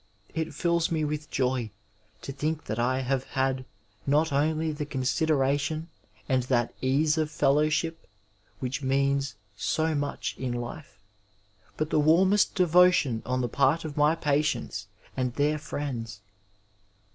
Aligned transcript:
It 0.33 0.51
fills 0.55 0.89
me 0.89 1.03
with 1.05 1.29
joy 1.29 1.69
to 2.23 2.31
think 2.31 2.63
that 2.65 2.79
I 2.79 3.01
have 3.01 3.23
had 3.23 3.65
not 4.07 4.33
only 4.33 4.71
the 4.71 4.83
consideration 4.83 5.89
and 6.27 6.41
that 6.41 6.73
ease 6.81 7.19
of 7.19 7.29
fellowship 7.29 8.07
which 8.57 8.81
means 8.81 9.35
so 9.55 9.93
much 9.93 10.35
in 10.39 10.53
life, 10.53 10.97
but 11.77 11.91
the 11.91 11.99
warmest 11.99 12.55
devotion 12.55 13.21
on 13.27 13.41
tbe 13.43 13.51
part 13.51 13.85
of 13.85 13.95
my 13.95 14.15
patients 14.15 14.87
and 15.15 15.35
their 15.35 15.59
friends. 15.59 16.21